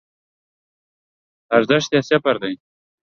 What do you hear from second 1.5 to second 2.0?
ارزښت